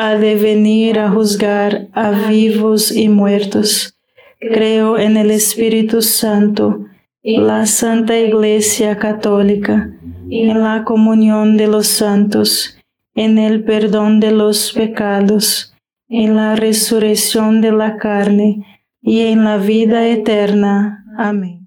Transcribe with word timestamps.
ha 0.00 0.14
de 0.14 0.36
venir 0.36 1.00
a 1.00 1.10
juzgar 1.10 1.88
a 1.92 2.12
vivos 2.28 2.92
y 2.92 3.08
muertos. 3.08 3.98
Creo 4.38 4.96
en 4.96 5.16
el 5.16 5.32
Espíritu 5.32 6.02
Santo, 6.02 6.86
la 7.24 7.66
Santa 7.66 8.16
Iglesia 8.16 8.96
Católica, 8.96 9.90
en 10.30 10.62
la 10.62 10.84
comunión 10.84 11.56
de 11.56 11.66
los 11.66 11.88
santos, 11.88 12.78
en 13.16 13.38
el 13.38 13.64
perdón 13.64 14.20
de 14.20 14.30
los 14.30 14.72
pecados, 14.72 15.74
en 16.08 16.36
la 16.36 16.54
resurrección 16.54 17.60
de 17.60 17.72
la 17.72 17.96
carne 17.96 18.64
y 19.02 19.22
en 19.22 19.42
la 19.42 19.56
vida 19.56 20.06
eterna. 20.06 21.04
Amén. 21.18 21.66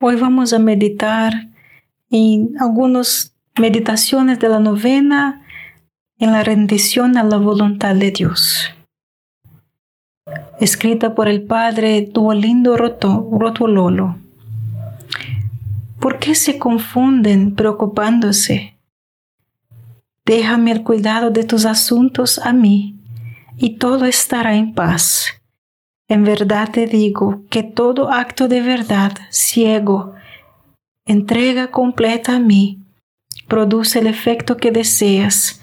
Hoy 0.00 0.14
vamos 0.14 0.52
a 0.52 0.60
meditar 0.60 1.32
en 2.08 2.54
algunas 2.60 3.34
meditaciones 3.58 4.38
de 4.38 4.48
la 4.48 4.60
novena 4.60 5.42
en 6.18 6.32
la 6.32 6.42
rendición 6.42 7.18
a 7.18 7.24
la 7.24 7.36
voluntad 7.36 7.94
de 7.94 8.10
Dios. 8.10 8.70
Escrita 10.58 11.14
por 11.14 11.28
el 11.28 11.42
padre 11.42 12.08
Duolindo 12.10 12.76
Rotololo. 12.76 14.16
¿Por 16.00 16.18
qué 16.18 16.34
se 16.34 16.58
confunden 16.58 17.54
preocupándose? 17.54 18.76
Déjame 20.24 20.72
el 20.72 20.82
cuidado 20.82 21.30
de 21.30 21.44
tus 21.44 21.66
asuntos 21.66 22.38
a 22.38 22.52
mí, 22.52 22.98
y 23.58 23.76
todo 23.76 24.06
estará 24.06 24.56
en 24.56 24.74
paz. 24.74 25.26
En 26.08 26.24
verdad 26.24 26.70
te 26.72 26.86
digo 26.86 27.42
que 27.50 27.62
todo 27.62 28.10
acto 28.10 28.48
de 28.48 28.62
verdad, 28.62 29.12
ciego, 29.30 30.14
entrega 31.04 31.70
completa 31.70 32.36
a 32.36 32.40
mí, 32.40 32.80
produce 33.48 33.98
el 33.98 34.06
efecto 34.06 34.56
que 34.56 34.70
deseas 34.70 35.62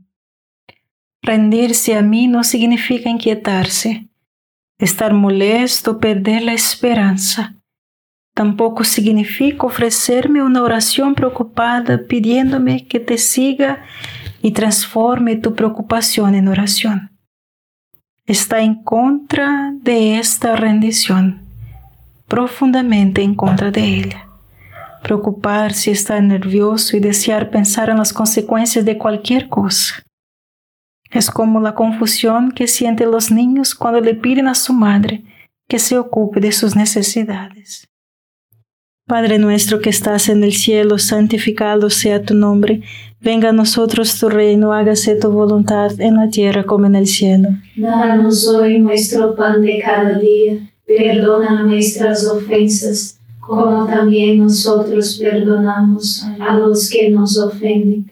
Rendirse 1.23 1.95
a 1.95 2.01
mí 2.01 2.27
no 2.27 2.43
significa 2.43 3.07
inquietarse, 3.07 4.07
estar 4.79 5.13
molesto, 5.13 5.99
perder 5.99 6.41
la 6.41 6.53
esperanza. 6.53 7.55
Tampoco 8.33 8.83
significa 8.83 9.67
ofrecerme 9.67 10.41
una 10.41 10.63
oración 10.63 11.13
preocupada 11.13 11.99
pidiéndome 12.07 12.87
que 12.87 12.99
te 12.99 13.19
siga 13.19 13.83
y 14.41 14.51
transforme 14.51 15.35
tu 15.35 15.53
preocupación 15.53 16.33
en 16.33 16.47
oración. 16.47 17.11
Está 18.25 18.61
en 18.61 18.81
contra 18.83 19.73
de 19.75 20.17
esta 20.17 20.55
rendición, 20.55 21.41
profundamente 22.27 23.21
en 23.21 23.35
contra 23.35 23.69
de 23.69 23.83
ella. 23.83 24.27
Preocuparse, 25.03 25.91
estar 25.91 26.23
nervioso 26.23 26.97
y 26.97 26.99
desear 26.99 27.51
pensar 27.51 27.89
en 27.89 27.97
las 27.97 28.13
consecuencias 28.13 28.85
de 28.85 28.97
cualquier 28.97 29.49
cosa. 29.49 30.01
Es 31.11 31.29
como 31.29 31.59
la 31.59 31.75
confusión 31.75 32.51
que 32.51 32.67
sienten 32.67 33.11
los 33.11 33.31
niños 33.31 33.75
cuando 33.75 33.99
le 33.99 34.15
piden 34.15 34.47
a 34.47 34.55
su 34.55 34.73
madre 34.73 35.23
que 35.67 35.79
se 35.79 35.97
ocupe 35.97 36.39
de 36.39 36.51
sus 36.51 36.75
necesidades. 36.75 37.87
Padre 39.07 39.39
nuestro 39.39 39.81
que 39.81 39.89
estás 39.89 40.29
en 40.29 40.43
el 40.43 40.53
cielo, 40.53 40.97
santificado 40.97 41.89
sea 41.89 42.23
tu 42.23 42.33
nombre, 42.33 42.81
venga 43.19 43.49
a 43.49 43.53
nosotros 43.53 44.17
tu 44.17 44.29
reino, 44.29 44.71
hágase 44.71 45.15
tu 45.15 45.29
voluntad 45.29 45.99
en 45.99 46.15
la 46.15 46.29
tierra 46.29 46.63
como 46.63 46.85
en 46.85 46.95
el 46.95 47.07
cielo. 47.07 47.49
Danos 47.75 48.47
hoy 48.47 48.79
nuestro 48.79 49.35
pan 49.35 49.61
de 49.61 49.81
cada 49.83 50.17
día, 50.17 50.59
perdona 50.85 51.63
nuestras 51.63 52.25
ofensas, 52.25 53.19
como 53.39 53.85
también 53.85 54.39
nosotros 54.39 55.19
perdonamos 55.21 56.25
a 56.39 56.57
los 56.57 56.89
que 56.89 57.09
nos 57.09 57.37
ofenden 57.37 58.11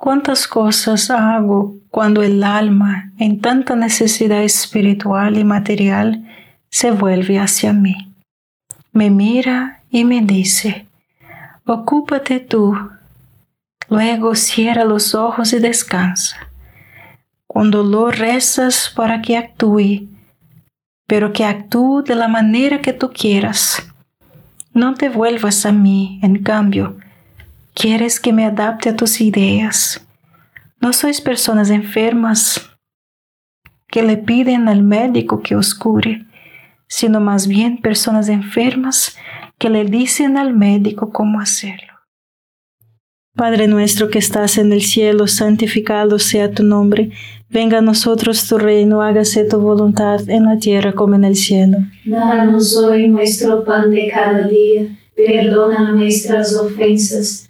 ¿Cuántas 0.00 0.48
cosas 0.48 1.10
hago 1.10 1.76
cuando 1.90 2.22
el 2.22 2.42
alma, 2.42 3.12
en 3.18 3.38
tanta 3.42 3.76
necesidad 3.76 4.42
espiritual 4.42 5.36
y 5.36 5.44
material, 5.44 6.26
se 6.70 6.90
vuelve 6.90 7.38
hacia 7.38 7.74
mí? 7.74 8.10
Me 8.92 9.10
mira 9.10 9.82
y 9.90 10.06
me 10.06 10.22
dice, 10.22 10.86
ocúpate 11.66 12.40
tú. 12.40 12.74
Luego 13.90 14.36
cierra 14.36 14.84
los 14.84 15.14
ojos 15.14 15.52
y 15.52 15.58
descansa. 15.58 16.48
Con 17.46 17.70
dolor 17.70 18.16
rezas 18.16 18.90
para 18.96 19.20
que 19.20 19.36
actúe, 19.36 20.08
pero 21.06 21.34
que 21.34 21.44
actúe 21.44 22.04
de 22.06 22.14
la 22.14 22.26
manera 22.26 22.80
que 22.80 22.94
tú 22.94 23.10
quieras. 23.12 23.86
No 24.72 24.94
te 24.94 25.10
vuelvas 25.10 25.66
a 25.66 25.72
mí, 25.72 26.20
en 26.22 26.42
cambio, 26.42 26.96
Quieres 27.74 28.20
que 28.20 28.32
me 28.32 28.44
adapte 28.44 28.88
a 28.88 28.96
tus 28.96 29.20
ideas. 29.20 30.04
No 30.80 30.92
sois 30.92 31.20
personas 31.20 31.70
enfermas 31.70 32.70
que 33.88 34.02
le 34.02 34.16
piden 34.16 34.68
al 34.68 34.82
médico 34.82 35.42
que 35.42 35.56
os 35.56 35.74
cure, 35.74 36.26
sino 36.86 37.20
más 37.20 37.46
bien 37.46 37.80
personas 37.80 38.28
enfermas 38.28 39.16
que 39.58 39.68
le 39.68 39.84
dicen 39.84 40.38
al 40.38 40.54
médico 40.54 41.12
cómo 41.12 41.40
hacerlo. 41.40 41.90
Padre 43.36 43.68
nuestro 43.68 44.10
que 44.10 44.18
estás 44.18 44.58
en 44.58 44.72
el 44.72 44.82
cielo, 44.82 45.26
santificado 45.26 46.18
sea 46.18 46.50
tu 46.50 46.62
nombre. 46.62 47.10
Venga 47.48 47.78
a 47.78 47.82
nosotros 47.82 48.46
tu 48.48 48.58
reino, 48.58 49.02
hágase 49.02 49.44
tu 49.44 49.58
voluntad 49.60 50.28
en 50.28 50.44
la 50.44 50.58
tierra 50.58 50.92
como 50.92 51.14
en 51.14 51.24
el 51.24 51.36
cielo. 51.36 51.78
Danos 52.04 52.76
hoy 52.76 53.08
nuestro 53.08 53.64
pan 53.64 53.90
de 53.90 54.08
cada 54.08 54.48
día. 54.48 54.96
Perdona 55.14 55.92
nuestras 55.92 56.54
ofensas 56.56 57.49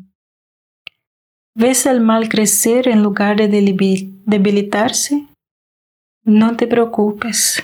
¿Ves 1.61 1.85
el 1.85 2.01
mal 2.01 2.27
crecer 2.27 2.87
en 2.87 3.03
lugar 3.03 3.37
de 3.37 3.47
debilitarse? 4.25 5.27
No 6.23 6.57
te 6.57 6.65
preocupes. 6.65 7.63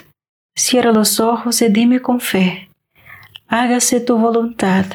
Cierra 0.54 0.92
los 0.92 1.18
ojos 1.18 1.60
y 1.62 1.68
dime 1.68 2.00
con 2.00 2.20
fe. 2.20 2.70
Hágase 3.48 3.98
tu 3.98 4.16
voluntad. 4.16 4.86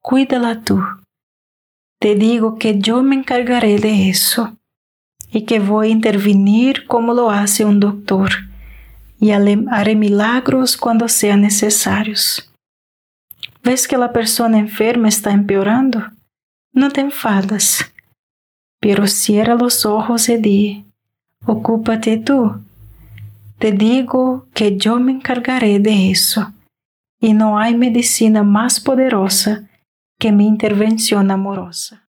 Cuídala 0.00 0.62
tú. 0.62 0.82
Te 2.00 2.16
digo 2.16 2.58
que 2.58 2.80
yo 2.80 3.00
me 3.04 3.14
encargaré 3.14 3.78
de 3.78 4.10
eso 4.10 4.56
y 5.30 5.44
que 5.44 5.60
voy 5.60 5.86
a 5.86 5.92
intervenir 5.92 6.88
como 6.88 7.14
lo 7.14 7.30
hace 7.30 7.64
un 7.64 7.78
doctor 7.78 8.32
y 9.20 9.30
haré 9.30 9.94
milagros 9.94 10.76
cuando 10.76 11.06
sean 11.06 11.42
necesarios. 11.42 12.52
¿Ves 13.62 13.86
que 13.86 13.96
la 13.96 14.12
persona 14.12 14.58
enferma 14.58 15.06
está 15.06 15.30
empeorando? 15.30 16.02
No 16.72 16.90
te 16.90 17.02
enfadas 17.02 17.92
pero 18.80 19.06
cierra 19.06 19.54
los 19.54 19.84
ojos 19.86 20.28
y 20.28 20.36
di, 20.36 20.84
ocúpate 21.46 22.16
tú. 22.18 22.54
Te 23.58 23.72
digo 23.72 24.46
que 24.54 24.76
yo 24.76 25.00
me 25.00 25.12
encargaré 25.12 25.80
de 25.80 26.10
eso, 26.10 26.52
y 27.20 27.34
no 27.34 27.58
hay 27.58 27.76
medicina 27.76 28.42
más 28.42 28.78
poderosa 28.78 29.68
que 30.18 30.32
mi 30.32 30.46
intervención 30.46 31.30
amorosa. 31.30 32.08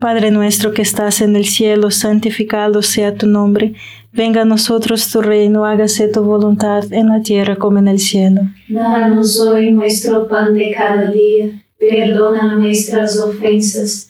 Padre 0.00 0.30
nuestro 0.30 0.72
que 0.72 0.80
estás 0.80 1.20
en 1.20 1.36
el 1.36 1.44
cielo, 1.44 1.90
santificado 1.90 2.80
sea 2.80 3.14
tu 3.14 3.26
nombre, 3.26 3.74
venga 4.12 4.42
a 4.42 4.46
nosotros 4.46 5.10
tu 5.10 5.20
reino, 5.20 5.66
hágase 5.66 6.08
tu 6.08 6.22
voluntad 6.22 6.90
en 6.90 7.08
la 7.08 7.20
tierra 7.20 7.56
como 7.56 7.78
en 7.78 7.88
el 7.88 7.98
cielo. 7.98 8.40
Danos 8.68 9.38
hoy 9.40 9.72
nuestro 9.72 10.26
pan 10.26 10.54
de 10.54 10.72
cada 10.72 11.10
día, 11.10 11.62
perdona 11.78 12.56
nuestras 12.56 13.20
ofensas 13.20 14.09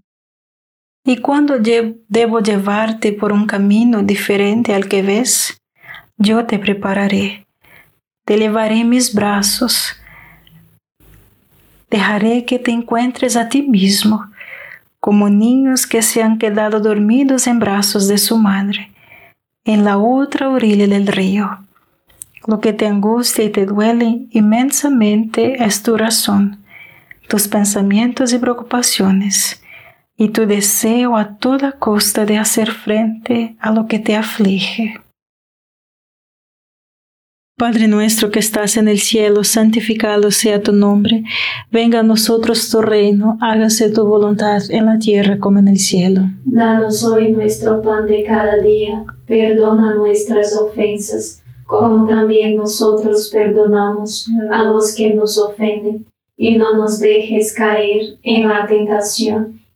¿Y 1.03 1.17
cuando 1.17 1.57
debo 1.57 2.41
llevarte 2.41 3.11
por 3.11 3.33
un 3.33 3.47
camino 3.47 4.03
diferente 4.03 4.75
al 4.75 4.87
que 4.87 5.01
ves? 5.01 5.59
Yo 6.17 6.45
te 6.45 6.59
prepararé, 6.59 7.47
te 8.23 8.37
llevaré 8.37 8.83
mis 8.83 9.15
brazos, 9.15 9.95
dejaré 11.89 12.45
que 12.45 12.59
te 12.59 12.69
encuentres 12.69 13.35
a 13.35 13.49
ti 13.49 13.63
mismo, 13.63 14.29
como 14.99 15.27
niños 15.27 15.87
que 15.87 16.03
se 16.03 16.21
han 16.21 16.37
quedado 16.37 16.79
dormidos 16.79 17.47
en 17.47 17.57
brazos 17.57 18.07
de 18.07 18.19
su 18.19 18.37
madre, 18.37 18.91
en 19.65 19.83
la 19.83 19.97
otra 19.97 20.49
orilla 20.49 20.87
del 20.87 21.07
río. 21.07 21.65
Lo 22.45 22.59
que 22.59 22.73
te 22.73 22.85
angustia 22.85 23.43
y 23.43 23.49
te 23.49 23.65
duele 23.65 24.27
inmensamente 24.29 25.63
es 25.63 25.81
tu 25.81 25.97
razón, 25.97 26.63
tus 27.27 27.47
pensamientos 27.47 28.33
y 28.33 28.37
preocupaciones 28.37 29.60
y 30.21 30.29
tu 30.29 30.45
deseo 30.45 31.17
a 31.17 31.35
toda 31.37 31.71
costa 31.71 32.27
de 32.27 32.37
hacer 32.37 32.69
frente 32.69 33.57
a 33.59 33.71
lo 33.71 33.87
que 33.87 33.97
te 33.97 34.15
aflige. 34.15 35.01
Padre 37.57 37.87
nuestro 37.87 38.29
que 38.29 38.37
estás 38.37 38.77
en 38.77 38.87
el 38.87 38.99
cielo, 38.99 39.43
santificado 39.43 40.29
sea 40.29 40.61
tu 40.61 40.73
nombre, 40.73 41.23
venga 41.71 42.01
a 42.01 42.03
nosotros 42.03 42.69
tu 42.69 42.83
reino, 42.83 43.39
hágase 43.41 43.89
tu 43.89 44.05
voluntad 44.05 44.61
en 44.69 44.85
la 44.85 44.99
tierra 44.99 45.39
como 45.39 45.57
en 45.57 45.69
el 45.69 45.79
cielo. 45.79 46.21
Danos 46.45 47.03
hoy 47.03 47.31
nuestro 47.31 47.81
pan 47.81 48.05
de 48.05 48.23
cada 48.23 48.57
día, 48.57 49.03
perdona 49.25 49.95
nuestras 49.95 50.55
ofensas, 50.55 51.41
como 51.65 52.07
también 52.07 52.57
nosotros 52.57 53.31
perdonamos 53.33 54.29
a 54.51 54.61
los 54.65 54.93
que 54.93 55.15
nos 55.15 55.39
ofenden, 55.39 56.05
y 56.37 56.57
no 56.59 56.77
nos 56.77 56.99
dejes 56.99 57.53
caer 57.53 58.19
en 58.21 58.47
la 58.47 58.67
tentación 58.67 59.60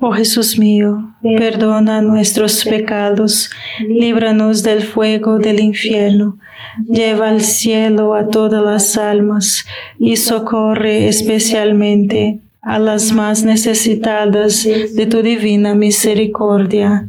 Oh 0.00 0.12
Jesús 0.12 0.56
mío, 0.56 1.12
perdona 1.22 2.00
nuestros 2.02 2.64
pecados, 2.64 3.50
líbranos 3.80 4.62
del 4.62 4.84
fuego 4.84 5.40
del 5.40 5.58
infierno, 5.58 6.38
lleva 6.88 7.30
al 7.30 7.40
cielo 7.40 8.14
a 8.14 8.28
todas 8.28 8.62
las 8.62 8.96
almas 8.96 9.66
y 9.98 10.14
socorre 10.16 11.08
especialmente 11.08 12.38
a 12.62 12.78
las 12.78 13.10
más 13.10 13.42
necesitadas 13.42 14.62
de 14.62 15.06
tu 15.06 15.20
divina 15.20 15.74
misericordia. 15.74 17.08